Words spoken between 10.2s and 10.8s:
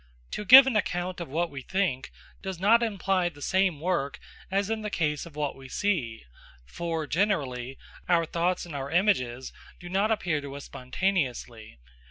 to us